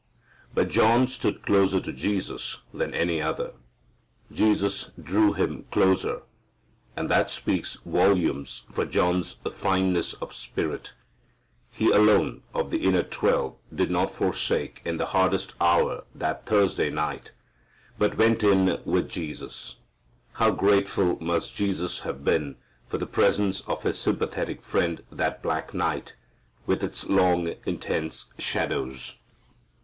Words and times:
But 0.55 0.69
John 0.69 1.07
stood 1.07 1.45
closer 1.45 1.79
to 1.79 1.93
Jesus 1.93 2.61
than 2.73 2.91
any 2.91 3.21
other. 3.21 3.51
Jesus 4.31 4.89
drew 4.99 5.33
him 5.33 5.65
closer. 5.69 6.23
And 6.97 7.07
that 7.07 7.29
speaks 7.29 7.75
volumes 7.85 8.65
for 8.71 8.83
John's 8.83 9.33
fineness 9.47 10.15
of 10.15 10.33
spirit. 10.33 10.93
He 11.69 11.91
alone 11.91 12.41
of 12.51 12.71
the 12.71 12.83
inner 12.83 13.03
twelve 13.03 13.57
did 13.71 13.91
not 13.91 14.09
forsake 14.09 14.81
in 14.83 14.97
the 14.97 15.05
hardest 15.05 15.53
hour 15.61 16.05
that 16.15 16.47
Thursday 16.47 16.89
night, 16.89 17.33
but 17.99 18.17
went 18.17 18.41
in 18.43 18.81
"with 18.83 19.07
Jesus." 19.07 19.75
How 20.33 20.49
grateful 20.49 21.19
must 21.23 21.53
Jesus 21.53 21.99
have 21.99 22.25
been 22.25 22.55
for 22.87 22.97
the 22.97 23.05
presence 23.05 23.61
of 23.67 23.83
His 23.83 23.99
sympathetic 23.99 24.63
friend 24.63 25.03
that 25.11 25.43
black 25.43 25.75
night, 25.75 26.15
with 26.65 26.83
its 26.83 27.07
long 27.07 27.53
intense 27.67 28.31
shadows! 28.39 29.15